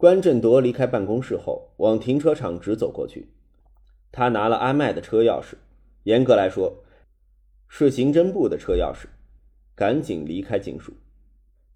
[0.00, 3.28] 关振铎离开办公室后，往停车场直走过去。
[4.10, 5.56] 他拿了阿麦的车钥匙，
[6.04, 6.82] 严格来说，
[7.68, 9.08] 是刑侦部的车钥匙。
[9.74, 10.94] 赶紧离开警署，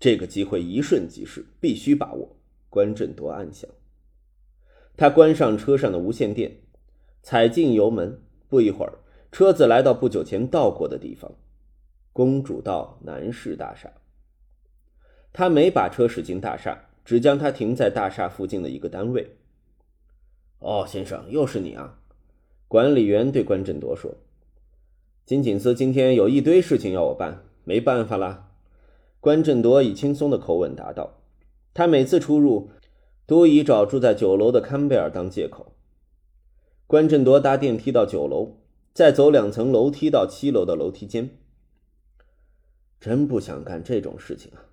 [0.01, 2.35] 这个机会一瞬即逝，必须把握。
[2.71, 3.69] 关振铎暗想。
[4.97, 6.63] 他关上车上的无线电，
[7.23, 8.23] 踩进油门。
[8.49, 9.01] 不一会儿，
[9.33, 11.31] 车子来到不久前到过的地方——
[12.15, 13.93] 公主道南市大厦。
[15.31, 19.37] 他没把车驶进大厦，只将它停在大厦附近的一个单位。
[20.59, 22.01] 哦，先生，又是你啊！
[22.67, 24.15] 管理员对关振铎说
[25.27, 28.51] ：“金警司今天有一堆事情要我办，没办法啦。”
[29.21, 31.21] 关振铎以轻松的口吻答道
[31.75, 32.71] ：“他每次出入，
[33.27, 35.73] 都以找住在九楼的坎贝尔当借口。”
[36.87, 38.57] 关振铎搭电梯到九楼，
[38.93, 41.31] 再走两层楼梯到七楼的楼梯间。
[43.01, 44.65] 真不想干这种事情啊！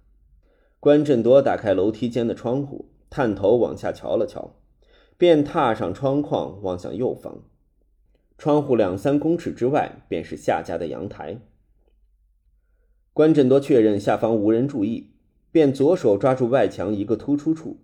[0.82, 4.56] 关振铎打开楼梯间的窗户，探头往下瞧了瞧，
[5.16, 7.44] 便踏上窗框望向右方。
[8.36, 11.40] 窗户两三公尺之外便是夏家的阳台。
[13.14, 15.12] 关振铎确认下方无人注意，
[15.52, 17.78] 便左手抓住外墙一个突出处，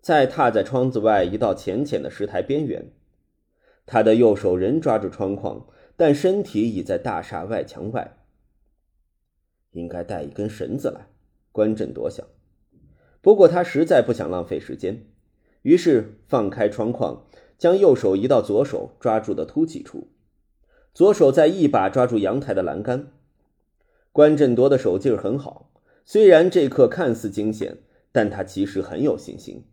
[0.00, 2.90] 再踏在窗子外一道浅浅的石台边缘。
[3.86, 8.16] 他的右手仍抓住窗框，但身体已在大厦外墙外。
[9.70, 11.06] 应该带一根绳子来，
[11.54, 12.26] 关振铎想。
[13.20, 15.06] 不过他实在不想浪费时间，
[15.62, 17.24] 于是放开窗框，
[17.56, 20.08] 将右手移到左手抓住的凸起处，
[20.92, 23.12] 左手再一把抓住阳台的栏杆。
[24.10, 25.70] 关振铎的手劲很好，
[26.04, 27.78] 虽然这刻看似惊险，
[28.10, 29.64] 但他其实很有信心。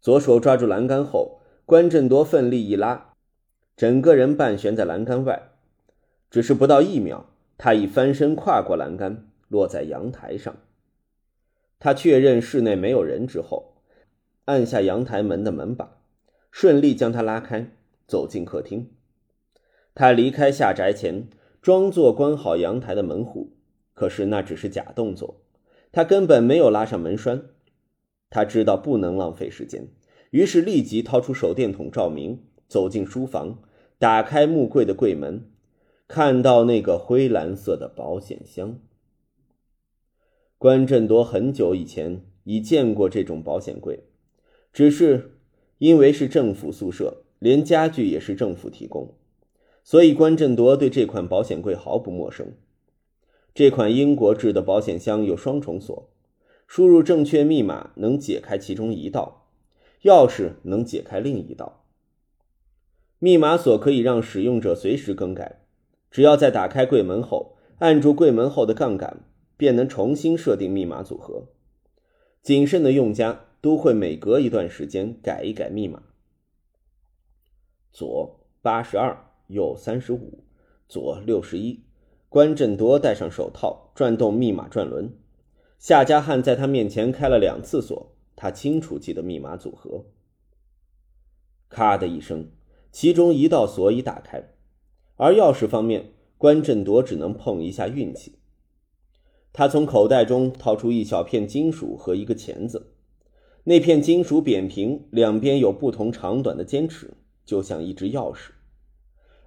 [0.00, 1.36] 左手抓住栏杆后。
[1.66, 3.12] 关振铎奋力一拉，
[3.76, 5.52] 整个人半悬在栏杆外。
[6.28, 7.26] 只是不到一秒，
[7.56, 10.56] 他已翻身跨过栏杆，落在阳台上。
[11.78, 13.74] 他确认室内没有人之后，
[14.46, 15.98] 按下阳台门的门把，
[16.50, 17.72] 顺利将它拉开，
[18.06, 18.90] 走进客厅。
[19.94, 21.28] 他离开下宅前，
[21.60, 23.52] 装作关好阳台的门户，
[23.92, 25.42] 可是那只是假动作，
[25.92, 27.42] 他根本没有拉上门栓。
[28.30, 29.88] 他知道不能浪费时间。
[30.30, 33.58] 于是立即掏出手电筒照明，走进书房，
[33.98, 35.50] 打开木柜的柜门，
[36.06, 38.78] 看到那个灰蓝色的保险箱。
[40.60, 44.04] 关振铎很久以前已见过这种保险柜，
[44.74, 45.38] 只是
[45.78, 49.14] 因为是政府宿舍，连家具也是政府提供，
[49.82, 52.52] 所以关振铎对这款保险柜毫不陌生。
[53.54, 56.10] 这款英国制的保险箱有双重锁，
[56.66, 59.48] 输入正确密码能解开其中一道。
[60.02, 61.86] 钥匙能解开另一道。
[63.18, 65.62] 密码锁可以让使用者随时更改，
[66.10, 69.24] 只要在打开柜门后按住柜门后的杠杆，
[69.60, 71.48] 便能重新设定密码组合。
[72.40, 76.02] 谨慎的用家都会每隔一段时间改一改密码。
[77.92, 80.44] 左八十二，右三十五，
[80.88, 81.84] 左六十一。
[82.30, 85.12] 关振铎戴上手套，转动密码转轮。
[85.78, 88.16] 夏家汉在他面前开了两次锁。
[88.34, 90.06] 他清楚记得密码组合。
[91.68, 92.50] 咔的一声，
[92.90, 94.54] 其中一道锁已打开，
[95.16, 98.39] 而钥匙方面，关振铎只能碰一下运气。
[99.52, 102.92] 他从口袋中掏出一小片金属和一个钳子，
[103.64, 108.50] 那片金属扁平，两边有不同长短的尖齿，就像一只钥匙。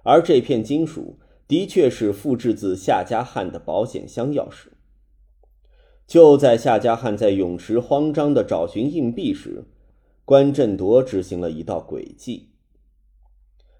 [0.02, 4.68] 而这片金属的确是复制自夏家汉的保险箱钥匙。
[6.06, 9.64] 就在夏家汉在泳池慌张地找寻硬币时，
[10.26, 12.50] 关振铎执行了一道诡计。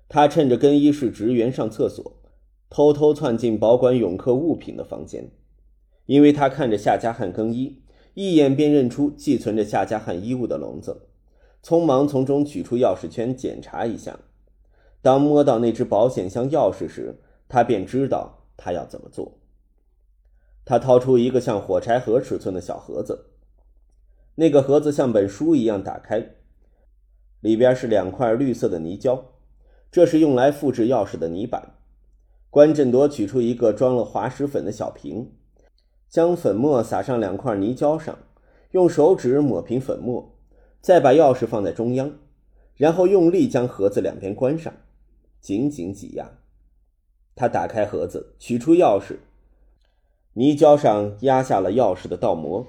[0.09, 2.23] 他趁着更衣室职员上厕所，
[2.71, 5.31] 偷偷窜进保管泳客物品的房间。
[6.07, 7.83] 因为他看着夏家汉更衣，
[8.15, 11.09] 一眼便认出寄存着夏家汉衣物的笼子，
[11.63, 14.19] 匆忙从中取出钥匙圈检查一下。
[15.01, 19.39] 当摸到那只保险箱钥匙时，他便知道他要怎么做。
[20.65, 23.27] 他掏出一个像火柴盒尺寸的小盒子，
[24.37, 26.37] 那个盒子像本书一样打开，
[27.41, 29.33] 里边是两块绿色的泥胶，
[29.91, 31.75] 这是用来复制钥匙的泥板。
[32.49, 35.33] 关振铎取出一个装了滑石粉的小瓶，
[36.15, 38.17] 将粉末撒上两块泥胶上，
[38.71, 40.37] 用手指抹平粉末，
[40.81, 42.13] 再把钥匙放在中央，
[42.77, 44.73] 然后用力将盒子两边关上，
[45.41, 46.39] 紧紧挤压。
[47.35, 49.17] 他打开盒子，取出钥匙。
[50.35, 52.69] 泥胶上压下了钥匙的倒模，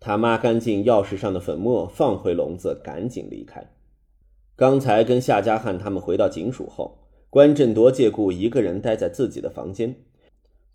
[0.00, 3.70] 他抹干净钥匙上的粉末，放回笼子，赶紧离开。
[4.56, 6.98] 刚才跟夏家汉他们回到警署后，
[7.30, 9.94] 关振铎借故一个人待在自己的房间，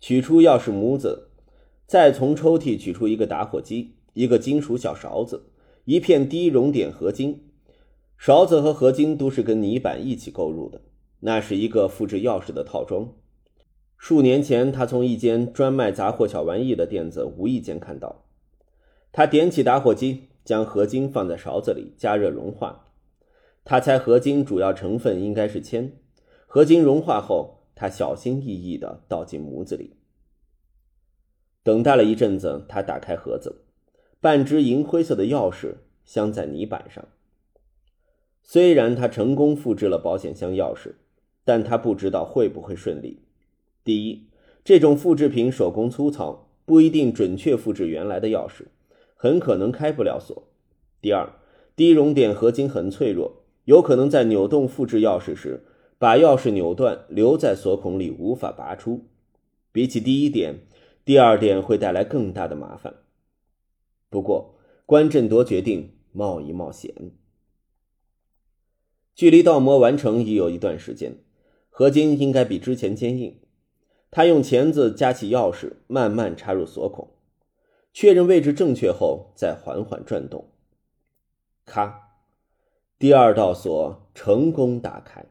[0.00, 1.28] 取出钥匙模子，
[1.92, 5.50] 再从抽屉取出一个打火机、一个金属小勺子、
[5.84, 7.42] 一片低熔点合金，
[8.16, 10.80] 勺子和合金都是跟泥板一起购入的。
[11.20, 13.12] 那是一个复制钥匙的套装。
[13.98, 18.24] 数年前，他从一间专卖杂货小玩意的店子无意间看到。
[19.12, 22.86] 他点起打火机，将合金放在勺子里加热融化。
[23.66, 25.92] 他猜合金主要成分应该是铅。
[26.46, 29.96] 合金融化后，他小心翼翼地倒进模子里。
[31.64, 33.62] 等待了一阵子，他打开盒子，
[34.20, 35.74] 半只银灰色的钥匙
[36.04, 37.06] 镶在泥板上。
[38.42, 40.94] 虽然他成功复制了保险箱钥匙，
[41.44, 43.20] 但他不知道会不会顺利。
[43.84, 44.26] 第一，
[44.64, 48.64] 这种复制品手工粗糙，不一定准确复制原来的钥匙，
[49.14, 50.48] 很可能开不了锁。
[51.00, 51.32] 第二，
[51.76, 55.64] 低熔点合金很脆弱，有可能在扭动复制钥匙时，
[55.98, 59.04] 把钥匙扭断，留在锁孔里无法拔出。
[59.70, 60.58] 比起第一点。
[61.04, 62.94] 第二点会带来更大的麻烦。
[64.08, 64.54] 不过，
[64.86, 66.94] 关振铎决定冒一冒险。
[69.14, 71.18] 距离倒模完成已有一段时间，
[71.70, 73.40] 合金应该比之前坚硬。
[74.10, 77.08] 他用钳子夹起钥匙，慢慢插入锁孔，
[77.92, 80.50] 确认位置正确后，再缓缓转动。
[81.64, 82.10] 咔！
[82.98, 85.26] 第二道锁成功打开。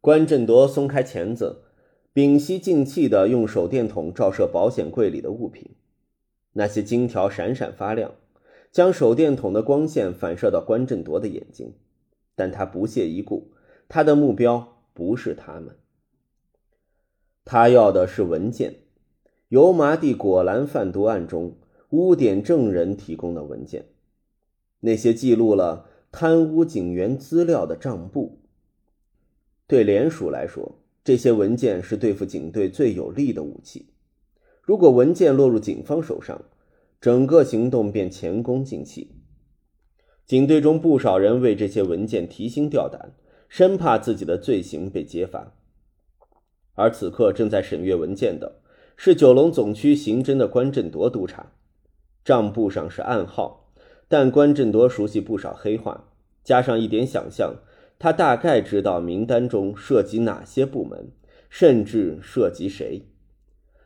[0.00, 1.66] 关振铎松开钳子。
[2.12, 5.76] 屏息静气地用手电筒照射保险柜里的物品，
[6.54, 8.14] 那些金条闪闪发亮，
[8.72, 11.74] 将手电筒的光线反射到关振铎的眼睛。
[12.34, 13.52] 但他不屑一顾，
[13.88, 15.76] 他的目标不是他们，
[17.44, 18.80] 他要的是文件，
[19.50, 21.58] 油麻地果篮贩毒案中
[21.90, 23.84] 污点证人提供的文件，
[24.80, 28.40] 那些记录了贪污警员资料的账簿。
[29.68, 30.79] 对联署来说。
[31.02, 33.86] 这些文件是对付警队最有力的武器。
[34.62, 36.42] 如果文件落入警方手上，
[37.00, 39.16] 整个行动便前功尽弃。
[40.26, 43.14] 警队中不少人为这些文件提心吊胆，
[43.48, 45.54] 生怕自己的罪行被揭发。
[46.74, 48.60] 而此刻正在审阅文件的
[48.96, 51.52] 是九龙总区刑侦的关振铎督察。
[52.24, 53.72] 账簿上是暗号，
[54.06, 56.04] 但关振铎熟悉不少黑话，
[56.44, 57.56] 加上一点想象。
[58.00, 61.12] 他大概知道名单中涉及哪些部门，
[61.50, 63.02] 甚至涉及谁。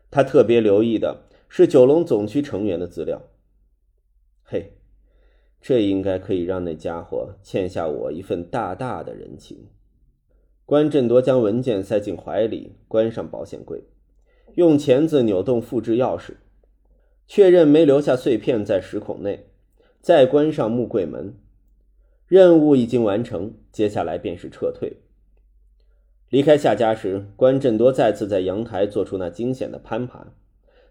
[0.09, 3.21] 他特别留意的是九龙总区成员的资料。
[4.45, 4.79] 嘿，
[5.61, 9.67] 这应该可以让那家伙欠下我一份大大的人情。
[10.65, 13.83] 关振铎将文件塞进怀里，关上保险柜，
[14.55, 16.35] 用钳子扭动复制钥匙，
[17.27, 19.49] 确认没留下碎片在石孔内，
[20.01, 21.35] 再关上木柜门。
[22.27, 24.97] 任务已经完成，接下来便是撤退。
[26.31, 30.33] 离开夏家时，关振铎再次在阳台做出那惊险的攀爬，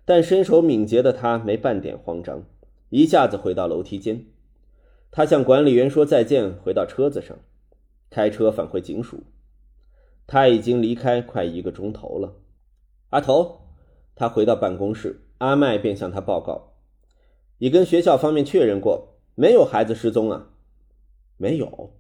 [0.05, 2.43] 但身手敏捷的他没半点慌张，
[2.89, 4.25] 一下子回到楼梯间。
[5.11, 7.37] 他向管理员说再见，回到车子上，
[8.09, 9.23] 开车返回警署。
[10.25, 12.35] 他已经离开快一个钟头了。
[13.09, 13.61] 阿头，
[14.15, 16.75] 他回到办公室，阿麦便向他报告
[17.59, 20.51] ：“已跟学校方面确认过，没有孩子失踪啊。”
[21.43, 21.91] 没有，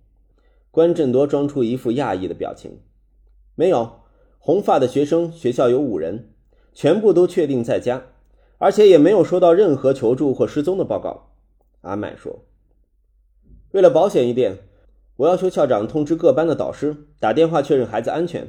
[0.71, 2.79] 关振铎装出一副讶异的表情。
[3.55, 3.99] 没有，
[4.39, 6.33] 红发的学生学校有五人，
[6.71, 8.03] 全部都确定在家，
[8.57, 11.33] 而且也没有收到任何求助或失踪的报告。
[11.81, 12.45] 阿麦说
[13.75, 14.59] ：“为了保险一点，
[15.17, 18.47] 我要求校长通知各班的导师打电话确认孩子安全。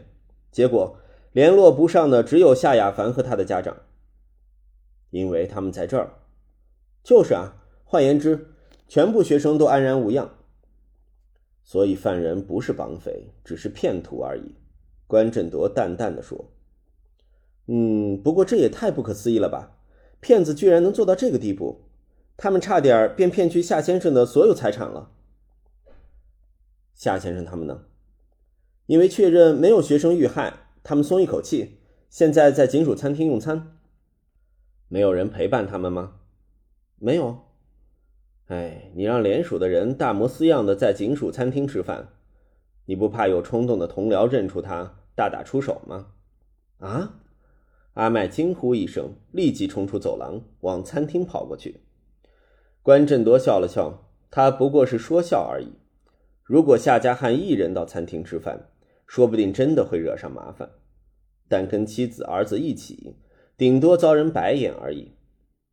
[0.53, 0.97] 结果
[1.33, 3.79] 联络不上的只有夏亚凡和他的家长，
[5.11, 6.15] 因为他们在这儿。
[7.03, 8.55] 就是啊，换言之，
[8.87, 10.31] 全部学生都安然无恙。”
[11.65, 14.55] 所以犯人不是绑匪，只是骗徒而已。”
[15.09, 16.53] 关振铎淡淡的说。
[17.67, 19.79] “嗯，不过这也太不可思议了吧！
[20.21, 21.83] 骗子居然能做到这个地步，
[22.37, 25.11] 他们差点便骗去夏先生的所有财产了。”
[26.95, 27.87] 夏先生他们呢？
[28.87, 30.53] 因为确认没有学生遇害，
[30.83, 31.79] 他们松一口气，
[32.11, 33.79] 现在在警署餐厅用餐。
[34.89, 36.21] 没有人陪伴他们吗？
[36.99, 37.41] 没有。
[38.49, 42.09] 哎，你让联署的人大模斯样的在警署餐厅吃饭，
[42.85, 46.09] 你不怕有冲动的同僚认出他，大打出手吗？
[46.79, 47.21] 啊！
[47.95, 51.81] 阿麦惊呼一声，立即冲出走廊，往餐厅跑过去。
[52.83, 55.79] 关振铎笑了笑，他不过是说笑而已。
[56.43, 58.69] 如果夏家汉一人到餐厅吃饭，
[59.07, 60.69] 说不定真的会惹上麻烦，
[61.49, 63.17] 但跟妻子儿子一起，
[63.57, 65.13] 顶多遭人白眼而已。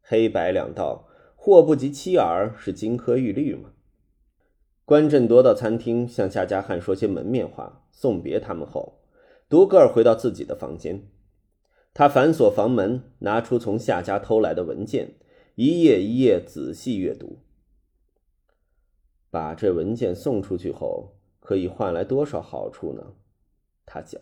[0.02, 1.10] 黑白两道。
[1.44, 3.72] 祸不及妻儿是金科玉律吗？
[4.86, 9.00] 关振铎到餐厅向夏家汉说些门面话，送别他们后，
[9.50, 11.10] 独个儿回到自己的房间。
[11.96, 15.16] 他反锁房门，拿出从夏家偷来的文件，
[15.56, 17.40] 一页一页仔细阅读。
[19.32, 23.16] 把这文件送出去后，可以换来多少好处呢？
[23.88, 24.22] 他想。